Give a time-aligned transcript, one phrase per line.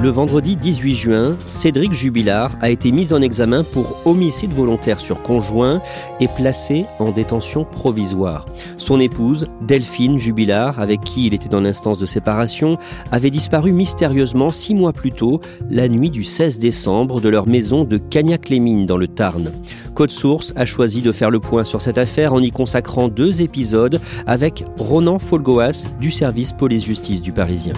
[0.00, 5.22] Le vendredi 18 juin, Cédric Jubilard a été mis en examen pour homicide volontaire sur
[5.22, 5.82] conjoint
[6.20, 8.46] et placé en détention provisoire.
[8.76, 12.78] Son épouse, Delphine Jubilard, avec qui il était en instance de séparation,
[13.10, 17.82] avait disparu mystérieusement six mois plus tôt, la nuit du 16 décembre, de leur maison
[17.82, 19.50] de Cagnac-les-Mines dans le Tarn.
[19.94, 23.42] Code Source a choisi de faire le point sur cette affaire en y consacrant deux
[23.42, 27.74] épisodes avec Ronan Folgoas du service police-justice du Parisien.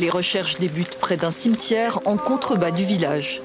[0.00, 3.40] Les recherches débutent près d'un cimetière en contrebas du village.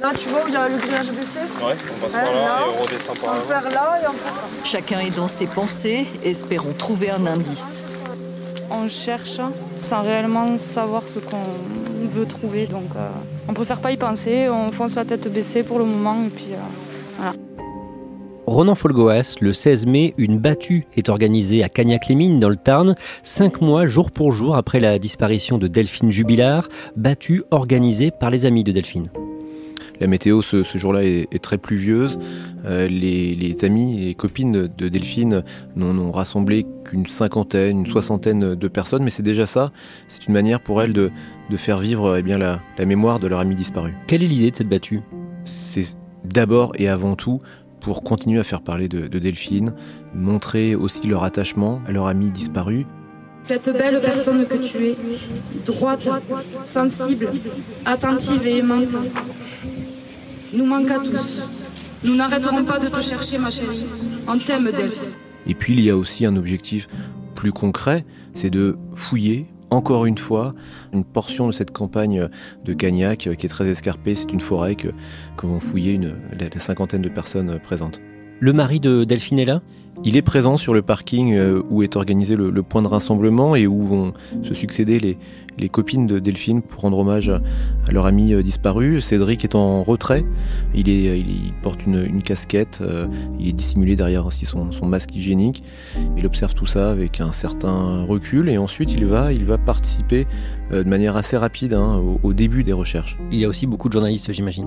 [0.00, 2.32] Là, tu vois où il y a le grillage baissé Ouais, on passe par là,
[2.32, 2.60] là.
[2.60, 3.38] et on redescend par On là.
[3.48, 4.64] va faire là et on fait là.
[4.64, 7.84] Chacun est dans ses pensées, espérons trouver un indice.
[8.70, 9.40] on cherche
[9.88, 11.42] sans réellement savoir ce qu'on
[12.14, 12.66] veut trouver.
[12.66, 13.08] Donc euh,
[13.48, 16.48] on préfère pas y penser, on fonce la tête baissée pour le moment et puis
[16.52, 17.30] euh,
[18.46, 23.60] Ronan Folgoas, le 16 mai, une battue est organisée à Cagnac-les-Mines dans le Tarn, cinq
[23.60, 28.62] mois jour pour jour après la disparition de Delphine Jubilard, battue organisée par les amis
[28.62, 29.06] de Delphine.
[29.98, 32.20] La météo ce, ce jour-là est, est très pluvieuse.
[32.66, 35.42] Euh, les, les amis et copines de Delphine
[35.74, 39.72] n'en ont rassemblé qu'une cinquantaine, une soixantaine de personnes, mais c'est déjà ça.
[40.06, 41.10] C'est une manière pour elles de,
[41.50, 43.94] de faire vivre eh bien, la, la mémoire de leur ami disparu.
[44.06, 45.00] Quelle est l'idée de cette battue?
[45.44, 47.40] C'est d'abord et avant tout
[47.86, 49.72] pour continuer à faire parler de, de Delphine,
[50.12, 52.84] montrer aussi leur attachement à leur ami disparu.
[53.44, 54.96] Cette belle personne que tu es,
[55.64, 56.08] droite,
[56.64, 57.30] sensible,
[57.84, 58.88] attentive et aimante,
[60.52, 61.44] nous manque à tous.
[62.02, 63.86] Nous n'arrêterons pas de te chercher, ma chérie.
[64.26, 65.12] On t'aime, Delphes.
[65.46, 66.88] Et puis il y a aussi un objectif
[67.36, 68.04] plus concret,
[68.34, 70.54] c'est de fouiller encore une fois
[70.92, 72.28] une portion de cette campagne
[72.64, 74.14] de Cagnac euh, qui est très escarpée.
[74.14, 74.88] C'est une forêt que,
[75.42, 78.00] vont fouiller une, la, cinquantaine de personnes présentes.
[78.40, 79.62] Le mari de Delphine
[80.04, 83.56] Il est présent sur le parking euh, où est organisé le, le point de rassemblement
[83.56, 84.12] et où vont
[84.42, 85.16] se succéder les,
[85.58, 89.00] les copines de Delphine pour rendre hommage à leur ami euh, disparu.
[89.00, 90.24] Cédric est en retrait,
[90.74, 93.06] il, est, il, il porte une, une casquette, euh,
[93.38, 95.62] il est dissimulé derrière aussi son, son masque hygiénique.
[96.16, 100.26] Il observe tout ça avec un certain recul et ensuite il va, il va participer
[100.72, 103.16] euh, de manière assez rapide hein, au, au début des recherches.
[103.30, 104.66] Il y a aussi beaucoup de journalistes, j'imagine.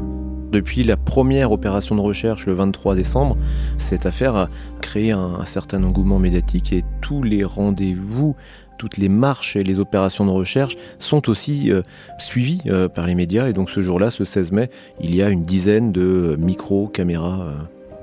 [0.52, 3.38] Depuis la première opération de recherche le 23 décembre,
[3.78, 4.50] cette affaire a
[4.82, 8.36] créé un, un certain engouement médiatique et tous les rendez-vous,
[8.78, 11.82] toutes les marches et les opérations de recherche sont aussi euh,
[12.18, 13.50] suivies euh, par les médias.
[13.50, 14.70] Et donc ce jour-là, ce 16 mai,
[15.02, 17.58] il y a une dizaine de euh, micros, caméras euh,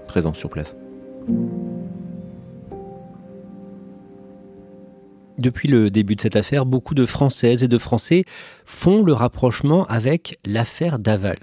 [0.06, 0.76] présents sur place.
[5.38, 8.24] Depuis le début de cette affaire, beaucoup de Françaises et de Français
[8.64, 11.36] font le rapprochement avec l'affaire Daval.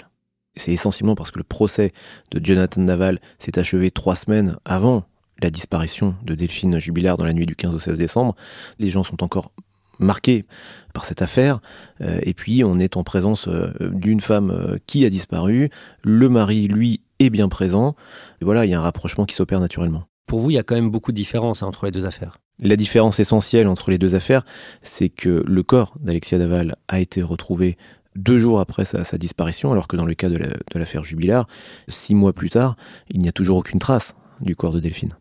[0.56, 1.91] C'est essentiellement parce que le procès
[2.31, 5.06] de Jonathan Naval s'est achevé trois semaines avant
[5.44, 8.36] la disparition de Delphine Jubilard dans la nuit du 15 au 16 décembre.
[8.80, 9.51] Les gens sont encore
[10.00, 10.45] marqués
[10.94, 11.60] par cette affaire.
[12.01, 15.69] Euh, et puis, on est en présence euh, d'une femme euh, qui a disparu.
[16.04, 17.95] Le mari, lui, est bien présent.
[18.42, 20.06] Et voilà, il y a un rapprochement qui s'opère naturellement.
[20.25, 22.38] Pour vous, il y a quand même beaucoup de différences hein, entre les deux affaires.
[22.60, 24.44] La différence essentielle entre les deux affaires,
[24.81, 27.78] c'est que le corps d'Alexia Daval a été retrouvé
[28.16, 31.48] deux jours après sa, sa disparition, alors que dans le cas de la- l'affaire Jubilard,
[31.88, 32.78] six mois plus tard,
[33.10, 35.13] il n'y a toujours aucune trace du corps de Delphine.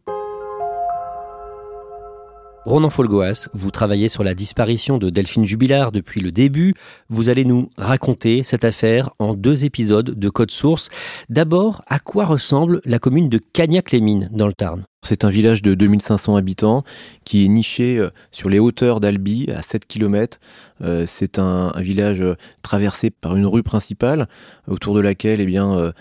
[2.64, 6.74] Ronan Folgoas, vous travaillez sur la disparition de Delphine Jubilard depuis le début.
[7.08, 10.88] Vous allez nous raconter cette affaire en deux épisodes de Code Source.
[11.28, 14.84] D'abord, à quoi ressemble la commune de Cagnac-les-Mines dans le Tarn?
[15.04, 16.84] C'est un village de 2500 habitants
[17.24, 20.38] qui est niché euh, sur les hauteurs d'Albi, à 7 km.
[20.80, 24.28] Euh, c'est un, village euh, traversé par une rue principale,
[24.68, 25.92] autour de laquelle eh bien,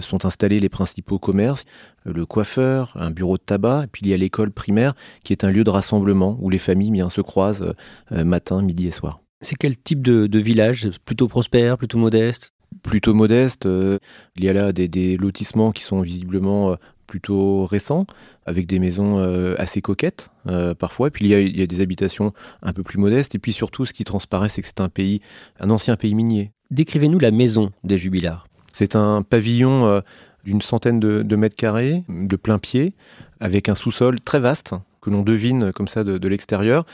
[0.00, 1.64] sont installés les principaux commerces,
[2.04, 4.94] le coiffeur, un bureau de tabac, et puis il y a l'école primaire,
[5.24, 7.74] qui est un lieu de rassemblement où les familles bien, se croisent
[8.10, 9.20] matin, midi et soir.
[9.42, 10.88] C'est quel type de, village?
[11.04, 12.52] Plutôt prospère, plutôt modeste?
[12.82, 13.66] Plutôt modeste.
[13.66, 16.76] Il y a là des lotissements qui sont visiblement
[17.06, 18.06] plutôt récents,
[18.44, 21.08] avec des maisons euh, assez coquettes euh, parfois.
[21.08, 22.32] Et puis il y, a, des habitations
[22.62, 23.34] un peu plus modestes.
[23.34, 25.20] Et puis surtout, ce qui transparaît, c'est que c'est un pays,
[25.60, 26.52] un ancien pays minier.
[26.70, 28.48] Décrivez-nous la maison des Jubilards.
[28.78, 30.00] C'est un pavillon euh,
[30.44, 32.92] d'une centaine de, mètres carrés, de plein pied,
[33.40, 36.84] avec un sous-sol très vaste que l'on devine comme ça de l'extérieur.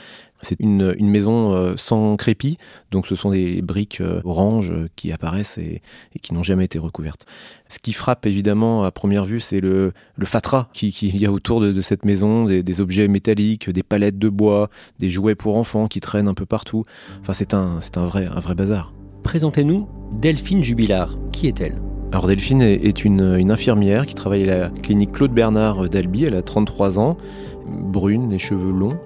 [0.41, 2.57] C'est une, maison euh, sans crépi,
[2.91, 5.81] donc ce sont des briques euh, oranges qui apparaissent et,
[6.21, 7.25] qui n'ont jamais été recouvertes.
[7.67, 9.91] Ce qui frappe évidemment à première vue, c'est le,
[10.23, 14.29] fatras qu'il qui y a autour de, cette maison, des, objets métalliques, des palettes de
[14.29, 14.69] bois,
[14.99, 16.85] des jouets pour enfants qui traînent un peu partout.
[17.19, 18.93] Enfin, c'est un vrai bazar.
[19.23, 21.17] Présentez-nous Delphine Jubilard.
[21.31, 21.81] Qui est-elle?
[22.11, 26.25] Alors Delphine est une, infirmière qui travaille à la clinique Claude Bernard d'Albi.
[26.25, 27.17] Elle a 33 ans,
[27.65, 28.99] brune, les cheveux longs.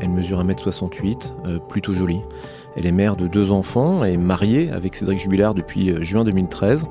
[0.00, 2.20] Elle mesure 1m68, euh, plutôt jolie.
[2.74, 6.86] Elle est mère de deux enfants et mariée avec Cédric Jubilard depuis euh, juin 2013.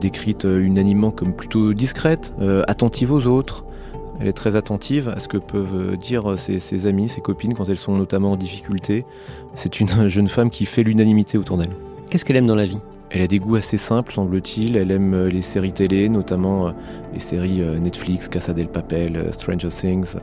[0.00, 2.34] Décrite euh, unanimement comme plutôt discrète,
[2.66, 3.64] attentive aux autres.
[4.20, 7.78] Elle est très attentive à ce que peuvent dire ses amis, ses copines quand elles
[7.78, 9.04] sont notamment en difficulté.
[9.54, 11.70] C'est une jeune femme qui fait l'unanimité autour d'elle.
[12.10, 12.78] Qu'est-ce qu'elle aime dans la vie?
[13.10, 14.76] Elle a des goûts assez simples, semble-t-il.
[14.76, 16.72] Elle aime les séries télé, notamment
[17.12, 20.16] les séries Netflix, Casa del Papel, Stranger Things.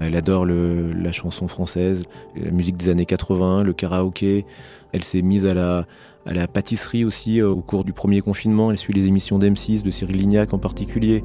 [0.00, 2.04] Elle adore la chanson française,
[2.34, 4.44] la musique des années 80, le karaoké.
[4.92, 5.86] Elle s'est mise à la,
[6.26, 8.70] à la pâtisserie aussi euh, au cours du premier confinement.
[8.70, 11.24] Elle suit les émissions d'M6, de Cyril Lignac en particulier.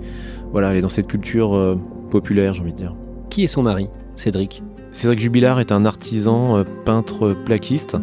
[0.51, 1.75] Voilà, elle est dans cette culture euh,
[2.09, 2.95] populaire, j'ai envie de dire.
[3.29, 4.63] Qui est son mari, Cédric?
[4.91, 7.97] Cédric Jubilard est un artisan euh, peintre plaquiste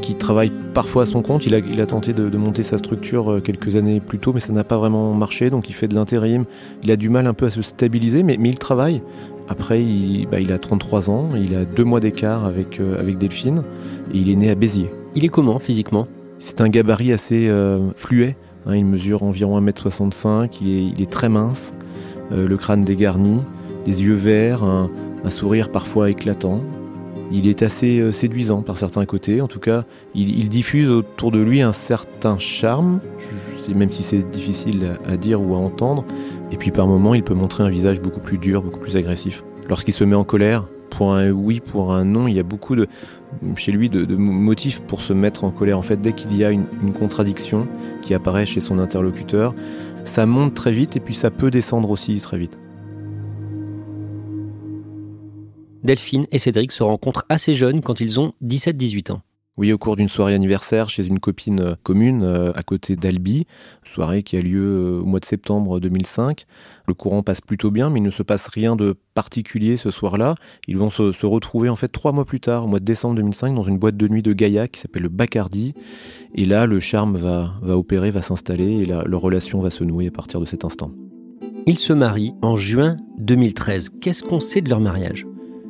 [0.00, 1.46] qui travaille parfois à son compte.
[1.46, 4.52] Il a, il a tenté de, monter sa structure quelques années plus tôt, mais ça
[4.52, 6.44] n'a pas vraiment marché, donc il fait de l'intérim.
[6.82, 9.02] Il a du mal un peu à se stabiliser, mais, mais il travaille.
[9.48, 13.18] Après, il, bah, il, a 33 ans, il a deux mois d'écart avec, euh, avec
[13.18, 13.62] Delphine,
[14.12, 14.90] et il est né à Béziers.
[15.14, 16.08] Il est comment physiquement?
[16.38, 18.74] C'est un gabarit assez euh, fluet, hein.
[18.74, 21.72] il mesure environ 1m65, il est, il est très mince,
[22.32, 23.40] euh, le crâne dégarni,
[23.84, 24.90] des yeux verts, un,
[25.28, 26.60] sourire parfois éclatant.
[27.32, 29.84] Il est assez séduisant par certains côtés, en tout cas,
[30.14, 33.00] il, diffuse autour de lui un certain charme,
[33.74, 36.04] même si c'est difficile à dire ou à entendre,
[36.52, 39.42] et puis par moments, il peut montrer un visage beaucoup plus dur, beaucoup plus agressif.
[39.68, 40.64] Lorsqu'il se met en colère,
[40.96, 42.86] pour un oui, pour un non, il y a beaucoup de,
[43.56, 45.78] chez lui de, motifs pour se mettre en colère.
[45.78, 46.66] En fait, dès qu'il y a une,
[46.98, 47.66] contradiction
[48.02, 49.54] qui apparaît chez son interlocuteur,
[50.04, 52.58] ça monte très vite et puis ça peut descendre aussi très vite.
[55.82, 59.22] Delphine et Cédric se rencontrent assez jeunes quand ils ont 17-18 ans.
[59.58, 63.46] Oui, au cours d'une soirée anniversaire chez une copine euh, commune euh, à côté d'Albi,
[63.84, 66.44] soirée qui a lieu euh, au mois de septembre 2005.
[66.86, 70.34] Le courant passe plutôt bien, mais il ne se passe rien de particulier ce soir-là.
[70.68, 73.54] Ils vont se, retrouver en fait trois mois plus tard, au mois de décembre 2005,
[73.54, 75.72] dans une boîte de nuit de Gaïa qui s'appelle le Bacardi.
[76.34, 79.84] Et là, le charme va, va opérer, va s'installer, et la, leur relation va se
[79.84, 80.90] nouer à partir de cet instant.
[81.66, 83.88] Ils se marient en juin 2013.
[84.02, 85.26] Qu'est-ce qu'on sait de leur mariage?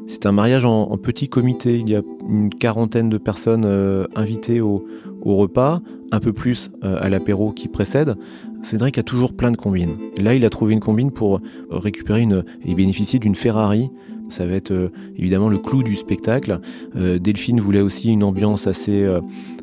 [0.09, 1.79] C'est un mariage en, petit comité.
[1.79, 4.85] Il y a une quarantaine de personnes euh, invitées au,
[5.25, 5.81] repas,
[6.13, 8.15] un peu plus euh, à l'apéro qui précède.
[8.63, 9.97] Cédric a toujours plein de combines.
[10.19, 13.91] là, il a trouvé une combine pour récupérer une, et bénéficier d'une Ferrari.
[14.29, 16.61] Ça va être euh, évidemment le clou du spectacle.
[16.95, 19.07] Delphine voulait aussi une ambiance assez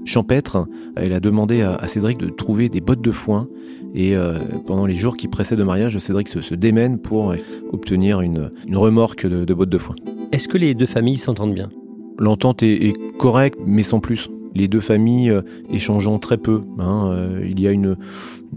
[0.05, 0.67] champêtre.
[0.95, 3.47] Elle a demandé à, Cédric de trouver des bottes de foin.
[3.95, 4.15] Et
[4.65, 7.35] pendant les jours qui précèdent le mariage, Cédric se, démène pour
[7.71, 9.95] obtenir une, remorque de bottes de foin.
[10.33, 11.69] Est-ce que les deux familles s'entendent bien?
[12.17, 14.31] L'entente est, correcte, mais sans plus.
[14.55, 16.61] Les deux familles euh, échangeant très peu.
[16.79, 17.95] Hein, euh, il y a une,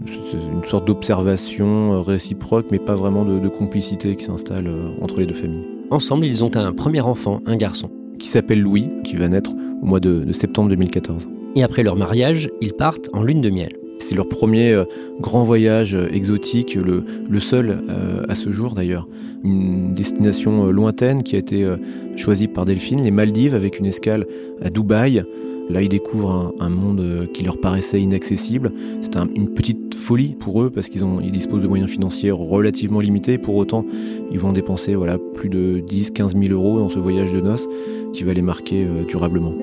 [0.07, 4.67] une sorte d'observation euh, réciproque, mais pas vraiment de, complicité qui s'installe
[5.01, 5.67] entre les deux familles.
[5.91, 7.91] Ensemble, ils ont un premier enfant, un garçon.
[8.17, 9.51] Qui s'appelle Louis, qui va naître
[9.83, 11.29] au mois de, de septembre 2014.
[11.55, 13.73] Et après leur mariage, ils partent en lune de miel.
[13.99, 14.85] C'est leur premier euh,
[15.19, 19.07] grand voyage euh, exotique, le, seul euh, à ce jour d'ailleurs.
[19.43, 21.65] Une destination lointaine qui a été
[22.15, 24.25] choisie par Delphine, les Maldives, avec une escale
[24.61, 25.23] à Dubaï.
[25.69, 28.71] Là, ils découvrent un, monde qui leur paraissait inaccessible.
[29.01, 33.37] C'est une petite folie pour eux parce qu'ils ils disposent de moyens financiers relativement limités.
[33.37, 33.85] Pour autant,
[34.31, 37.67] ils vont dépenser voilà, plus de 10-15 000 euros dans ce voyage de noces
[38.11, 39.53] qui va les marquer durablement.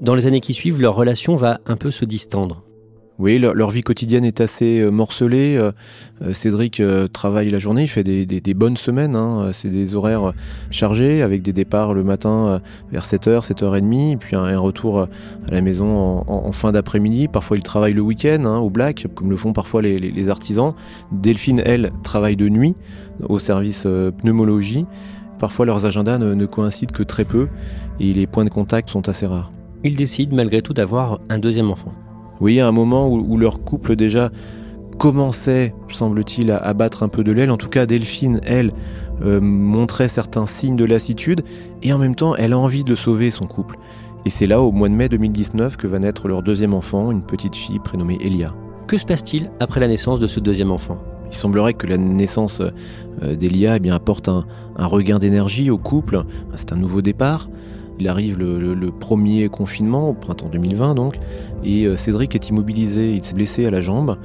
[0.00, 2.62] Dans les années qui suivent, leur relation va un peu se distendre.
[3.18, 5.54] Oui, leur, vie quotidienne est assez euh, morcelée.
[5.58, 5.72] Euh,
[6.22, 9.14] euh, Cédric travaille la journée, il fait des, bonnes semaines.
[9.14, 9.50] Hein.
[9.52, 10.32] C'est des horaires
[10.70, 15.08] chargés avec des départs le matin vers 7h, 7h30, puis un, retour à
[15.50, 17.28] la maison en, fin d'après-midi.
[17.28, 20.72] Parfois, il travaille le week-end hein, au black, comme le font parfois les, artisans.
[21.12, 22.74] Delphine, elle, travaille de nuit
[23.28, 23.86] au service
[24.22, 24.86] pneumologie.
[25.38, 27.48] Parfois, leurs agendas ne coïncident que très peu
[28.00, 29.52] et les points de contact sont assez rares.
[29.82, 31.92] Ils décident malgré tout d'avoir un deuxième enfant.
[32.40, 34.30] Oui, à un moment où, leur couple déjà
[34.98, 37.50] commençait, semble-t-il, à, battre un peu de l'aile.
[37.50, 38.72] En tout cas, Delphine, elle,
[39.22, 41.42] euh, montrait certains signes de lassitude
[41.82, 43.78] et en même temps, elle a envie de sauver son couple.
[44.26, 47.22] Et c'est là, au mois de mai 2019, que va naître leur deuxième enfant, une
[47.22, 48.54] petite fille prénommée Elia.
[48.86, 50.98] Que se passe-t-il après la naissance de ce deuxième enfant?
[51.30, 54.44] Il semblerait que la naissance euh, d'Elia eh apporte un
[54.78, 56.24] regain d'énergie au couple.
[56.56, 57.48] C'est un nouveau départ.
[58.00, 61.18] Il arrive le, premier confinement, au printemps 2020 donc,
[61.62, 64.16] et euh, Cédric est immobilisé, il s'est blessé à la jambe.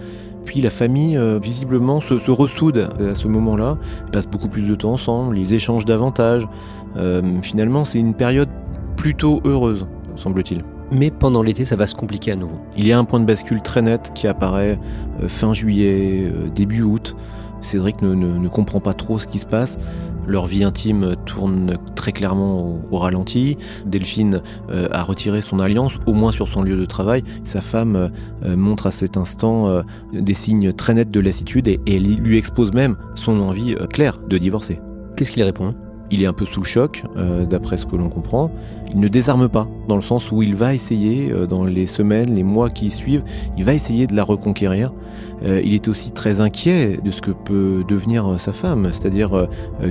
[0.46, 3.78] Puis la famille, euh, visiblement, se, ressoude à ce moment-là.
[4.08, 6.48] Ils passent beaucoup plus de temps ensemble, ils échangent davantage.
[6.96, 8.48] Euh, finalement, c'est une période
[8.96, 10.64] plutôt heureuse, semble-t-il.
[10.92, 12.60] Mais pendant l'été, ça va se compliquer à nouveau.
[12.78, 14.80] Il y a un point de bascule très net qui apparaît
[15.28, 17.16] fin juillet, début août.
[17.62, 19.78] Cédric ne, comprend pas trop ce qui se passe.
[20.28, 23.58] Leur vie intime tourne très clairement au, ralenti.
[23.86, 27.24] Delphine euh, a retiré son alliance, au moins sur son lieu de travail.
[27.44, 28.10] Sa femme
[28.44, 29.84] euh, montre à cet instant euh,
[30.14, 34.38] des signes très nets de lassitude et, et lui expose même son envie claire de
[34.38, 34.80] divorcer.
[35.16, 35.76] Qu'est-ce qu'il répond?
[36.12, 38.52] Il est un peu sous le choc, euh, d'après ce que l'on comprend.
[38.92, 42.34] Il ne désarme pas, dans le sens où il va essayer, euh, dans les semaines,
[42.34, 43.24] les mois qui suivent,
[43.58, 44.94] il va essayer de la reconquérir.
[45.44, 49.48] Euh, il est aussi très inquiet de ce que peut devenir sa femme, c'est-à-dire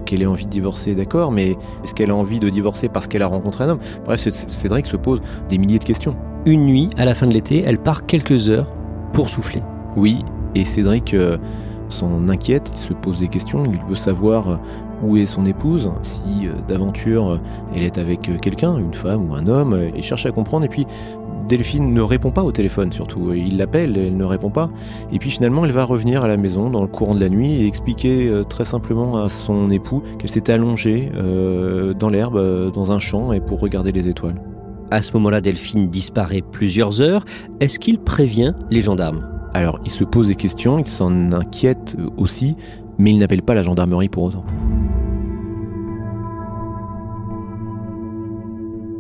[0.07, 3.23] qu'elle ait envie de divorcer, d'accord, mais est-ce qu'elle a envie de divorcer parce qu'elle
[3.23, 3.81] a rencontré un homme?
[4.05, 6.17] Bref, Cédric se pose des milliers de questions.
[6.47, 8.73] Une nuit, à la fin de l'été, elle part quelques heures
[9.13, 9.63] pour souffler.
[9.97, 10.19] Oui,
[10.55, 11.15] et Cédric
[11.89, 14.61] s'en inquiète, il se pose des questions, il veut savoir
[15.03, 17.41] où est son épouse, si euh, d'aventure euh,
[17.75, 20.69] elle est avec euh, quelqu'un, une femme ou un homme, il cherche à comprendre et
[20.69, 20.87] puis
[21.49, 24.71] Delphine ne répond pas au téléphone surtout, il l'appelle, elle ne répond pas,
[25.13, 27.53] et puis finalement elle va revenir à la maison dans le courant de la nuit
[27.53, 33.35] et expliquer très simplement à son époux qu'elle s'est allongée dans l'herbe, dans un champ,
[33.35, 34.41] et pour regarder les étoiles.
[34.91, 37.27] À ce moment-là, Delphine disparaît plusieurs heures.
[37.61, 39.34] Est-ce qu'il prévient les gendarmes?
[39.55, 42.57] Alors, il se pose des questions, il s'en inquiète aussi,
[42.99, 44.45] mais il n'appelle pas la gendarmerie pour autant.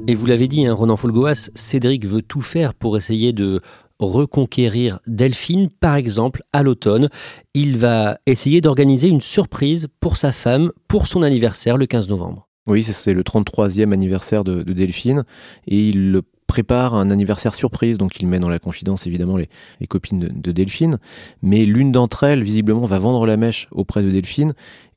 [0.06, 3.62] Et vous l'avez dit, hein, Ronan Folgoas, Cédric veut tout faire pour essayer de
[3.99, 5.70] reconquérir Delphine.
[5.80, 7.08] Par exemple, à l'automne,
[7.54, 12.49] il va essayer d'organiser une surprise pour sa femme pour son anniversaire le 15 novembre.
[12.66, 15.25] Oui, c'est le 33e anniversaire de, Delphine
[15.66, 19.48] et il le prépare un anniversaire surprise, donc il met dans la confidence évidemment les,
[19.88, 20.98] copines de, de, Delphine,
[21.42, 24.54] mais l'une d'entre elles visiblement va vendre la mèche auprès de Delphine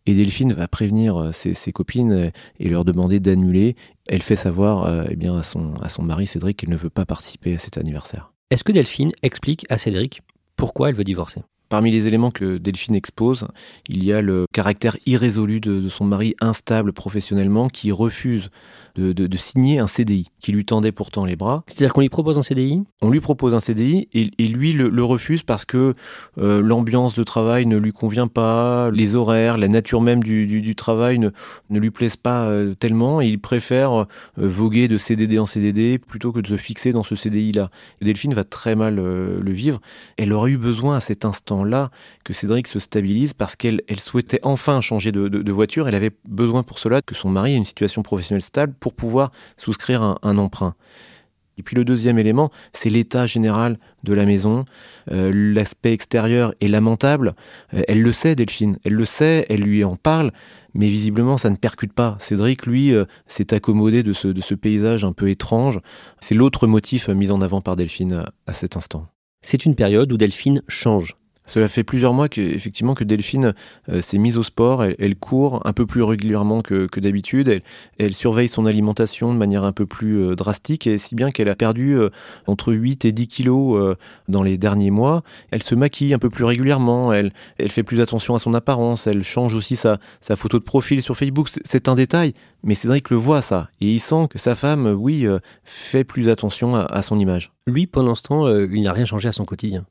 [0.07, 3.75] et Delphine va prévenir euh, ses, copines et leur demander d'annuler.
[4.07, 6.89] Elle fait savoir euh, eh bien, à, son, à son mari Cédric qu'elle ne veut
[6.89, 8.31] pas participer à cet anniversaire.
[8.49, 10.21] Est-ce que Delphine explique à Cédric
[10.55, 11.41] pourquoi elle veut divorcer?
[11.69, 13.47] Parmi les éléments que Delphine expose,
[13.89, 18.49] il y a le caractère irrésolu de, son mari instable professionnellement qui refuse
[18.95, 21.63] de, signer un CDI, qui lui tendait pourtant les bras.
[21.67, 25.43] C'est-à-dire qu'on lui propose un CDI On lui propose un CDI et, lui le, refuse
[25.43, 25.93] parce que
[26.39, 31.19] euh, l'ambiance de travail ne lui convient pas, les horaires, la nature même du, travail
[31.19, 31.29] ne,
[31.69, 34.05] ne, lui plaisent pas euh, tellement et il préfère euh,
[34.37, 37.69] voguer de CDD en CDD plutôt que de se fixer dans ce CDI-là.
[38.01, 39.79] Delphine va très mal le vivre.
[40.17, 41.91] Elle aurait eu besoin à cet instant là
[42.23, 45.87] que Cédric se stabilise parce qu'elle elle souhaitait enfin changer de, voiture.
[45.87, 49.31] Elle avait besoin pour cela que son mari ait une situation professionnelle stable pour pouvoir
[49.57, 50.75] souscrire un, emprunt.
[51.57, 54.65] Et puis le deuxième élément, c'est l'état général de la maison.
[55.11, 57.33] Euh, l'aspect extérieur est lamentable.
[57.73, 58.77] Euh, elle le sait, Delphine.
[58.83, 60.31] Elle le sait, elle lui en parle.
[60.75, 62.15] Mais visiblement, ça ne percute pas.
[62.19, 65.79] Cédric, lui, euh, s'est accommodé de ce paysage un peu étrange.
[66.19, 69.07] C'est l'autre motif mis en avant par Delphine à cet instant.
[69.41, 71.15] C'est une période où Delphine change.
[71.47, 73.55] Cela fait plusieurs mois que, effectivement, que Delphine
[73.89, 74.83] euh, s'est mise au sport.
[74.83, 77.61] Elle, court un peu plus régulièrement que, d'habitude.
[77.97, 81.49] Elle, surveille son alimentation de manière un peu plus euh, drastique, et si bien qu'elle
[81.49, 82.09] a perdu euh,
[82.45, 83.95] entre 8 et 10 kilos
[84.27, 85.23] dans les derniers mois.
[85.51, 87.13] Elle se maquille un peu plus régulièrement.
[87.13, 87.31] Elle,
[87.69, 89.07] fait plus attention à son apparence.
[89.07, 89.99] Elle change aussi sa
[90.35, 91.49] photo de profil sur Facebook.
[91.63, 92.33] C'est un détail,
[92.67, 96.27] Mais Cédric le voit ça, et il sent que sa femme, oui, euh, fait plus
[96.27, 97.53] attention à, à son image.
[97.65, 99.85] Lui, pendant ce temps, euh, il n'a rien changé à son quotidien.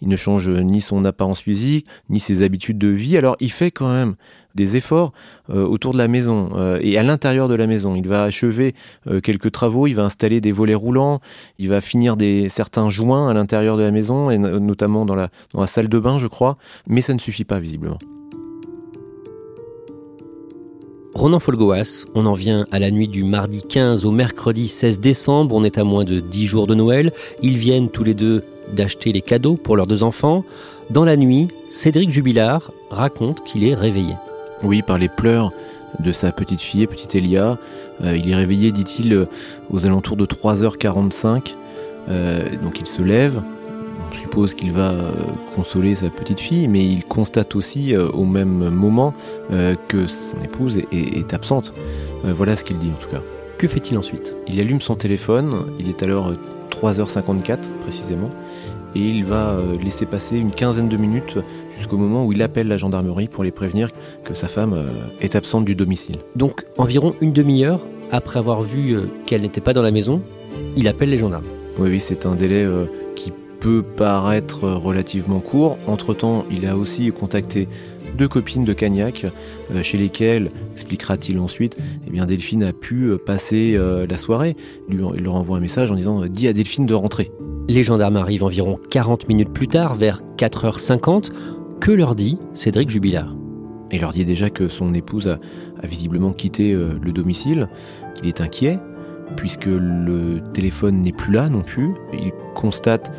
[0.00, 3.18] Il ne change ni son apparence physique, ni ses habitudes de vie.
[3.18, 4.16] Alors il fait quand même
[4.54, 5.12] des efforts
[5.50, 7.94] euh, autour de la maison euh, et à l'intérieur de la maison.
[7.94, 8.74] Il va achever
[9.22, 11.20] quelques travaux, il va installer des volets roulants,
[11.58, 15.14] il va finir des, certains joints à l'intérieur de la maison, et no- notamment dans
[15.14, 16.56] la, dans la salle de bain, je crois.
[16.86, 17.98] Mais ça ne suffit pas visiblement.
[21.14, 25.54] Ronan Folgoas, on en vient à la nuit du mardi 15 au mercredi 16 décembre,
[25.54, 28.42] on est à moins de 10 jours de Noël, ils viennent tous les deux
[28.72, 30.42] d'acheter les cadeaux pour leurs deux enfants.
[30.88, 34.14] Dans la nuit, Cédric Jubilard raconte qu'il est réveillé.
[34.62, 35.52] Oui, par les pleurs
[36.00, 37.58] de sa petite fille, petite Elia.
[38.02, 39.28] Euh, il est réveillé, dit-il, euh,
[39.70, 41.54] aux alentours de 3h45.
[42.08, 43.42] Euh, donc il se lève.
[44.12, 45.12] On suppose qu'il va euh,
[45.54, 49.14] consoler sa petite fille, mais il constate aussi euh, au même moment
[49.50, 51.72] euh, que son épouse est, absente.
[52.24, 53.22] Voilà ce qu'il dit en tout cas.
[53.58, 54.36] Que fait-il ensuite?
[54.46, 56.36] Il allume son téléphone, il est alors euh,
[56.70, 58.30] 3h54 précisément,
[58.94, 61.38] et il va laisser passer une quinzaine de minutes
[61.78, 63.90] jusqu'au moment où il appelle la gendarmerie pour les prévenir
[64.24, 64.76] que sa femme
[65.22, 66.16] est absente du domicile.
[66.36, 70.20] Donc environ une demi-heure après avoir vu qu'elle n'était pas dans la maison,
[70.76, 71.46] il appelle les gendarmes.
[71.78, 72.66] Oui, oui, c'est un délai
[73.62, 75.78] peut paraître relativement court.
[75.86, 77.68] Entre-temps, il a aussi contacté
[78.18, 79.24] deux copines de Cagnac,
[79.72, 84.56] euh, chez lesquelles, expliquera-t-il ensuite, eh bien Delphine a pu euh, passer euh, la soirée.
[84.88, 87.30] Il il leur envoie un message en disant Dis à Delphine de rentrer».
[87.68, 91.30] Les gendarmes arrivent environ 40 minutes plus tard, vers 4h50.
[91.78, 93.36] Que leur dit Cédric Jubilard?
[93.92, 95.38] Et leur dit déjà que son épouse a,
[95.80, 97.68] a visiblement quitté le domicile,
[98.16, 98.78] qu'il est inquiet,
[99.36, 101.94] puisque le téléphone n'est plus là non plus.
[102.12, 103.12] Il constate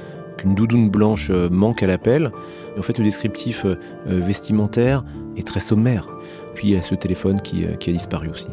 [0.43, 2.31] qu'une doudoune blanche euh, manque à l'appel.
[2.77, 5.03] En fait, le descriptif euh, euh, vestimentaire
[5.37, 6.07] est très sommaire.
[6.53, 8.47] Puis il y a ce téléphone qui, qui a disparu aussi.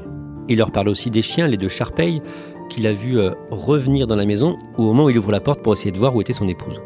[0.49, 2.23] Il leur parle aussi des chiens, les deux Charpeil,
[2.71, 3.19] qu'il a vu
[3.51, 6.17] revenir dans la maison au moment où il ouvre la porte pour essayer de voir
[6.17, 6.81] où était son épouse.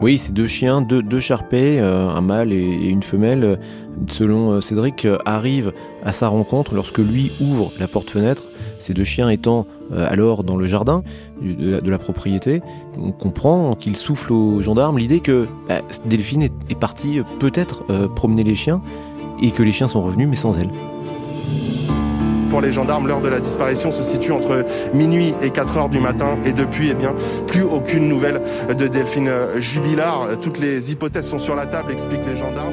[0.00, 3.60] Oui, ces deux chiens, deux, deux charpets, un mâle et, une femelle,
[4.08, 8.42] selon Cédric, arrivent à sa rencontre lorsque lui ouvre la porte-fenêtre.
[8.78, 11.02] Ces deux chiens étant euh, alors dans le jardin
[11.40, 12.62] de la, propriété,
[12.96, 17.84] on comprend qu'il souffle aux gendarmes l'idée que bah, Delphine est, est partie euh, peut-être
[17.90, 18.82] euh, promener les chiens
[19.40, 20.70] et que les chiens sont revenus mais sans elle.
[22.50, 26.00] Pour les gendarmes, l'heure de la disparition se situe entre minuit et 4 heures du
[26.00, 26.38] matin.
[26.46, 27.14] Et depuis, eh bien,
[27.46, 30.28] plus aucune nouvelle de Delphine Jubilard.
[30.40, 32.72] Toutes les hypothèses sont sur la table, expliquent les gendarmes.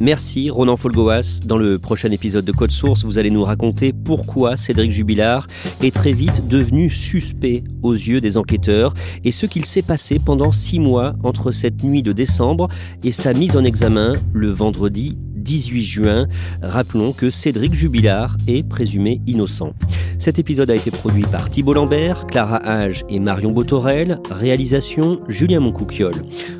[0.00, 1.40] Merci Ronan Folgoas.
[1.46, 5.46] Dans le prochain épisode de Code Source, vous allez nous raconter pourquoi Cédric Jubilard
[5.82, 8.92] est très vite devenu suspect aux yeux des enquêteurs
[9.24, 12.68] et ce qu'il s'est passé pendant six mois entre cette nuit de décembre
[13.04, 16.26] et sa mise en examen le vendredi 18 juin.
[16.60, 19.72] Rappelons que Cédric Jubilard est présumé innocent.
[20.18, 24.18] Cet épisode a été produit par Thibault Lambert, Clara Hage et Marion Botorel.
[24.30, 26.14] Réalisation Julien Moncouquiol.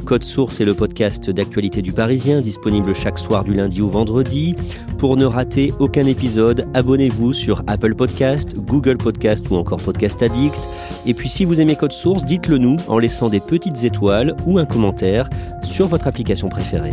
[0.05, 4.55] Code Source est le podcast d'actualité du Parisien, disponible chaque soir du lundi au vendredi.
[4.99, 10.61] Pour ne rater aucun épisode, abonnez-vous sur Apple Podcast, Google Podcast ou encore Podcast Addict.
[11.07, 14.59] Et puis si vous aimez Code Source, dites-le nous en laissant des petites étoiles ou
[14.59, 15.29] un commentaire
[15.63, 16.93] sur votre application préférée.